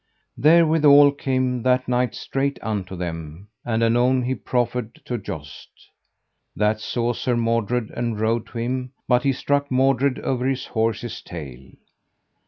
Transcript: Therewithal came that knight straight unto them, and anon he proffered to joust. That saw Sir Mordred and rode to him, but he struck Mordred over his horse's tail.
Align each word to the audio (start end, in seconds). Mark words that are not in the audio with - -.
Therewithal 0.35 1.11
came 1.11 1.61
that 1.61 1.87
knight 1.87 2.15
straight 2.15 2.57
unto 2.63 2.95
them, 2.95 3.49
and 3.63 3.83
anon 3.83 4.23
he 4.23 4.33
proffered 4.33 4.95
to 5.05 5.19
joust. 5.19 5.69
That 6.55 6.79
saw 6.79 7.13
Sir 7.13 7.37
Mordred 7.37 7.91
and 7.91 8.19
rode 8.19 8.47
to 8.47 8.57
him, 8.57 8.93
but 9.07 9.21
he 9.21 9.31
struck 9.31 9.69
Mordred 9.69 10.17
over 10.21 10.47
his 10.47 10.65
horse's 10.65 11.21
tail. 11.21 11.73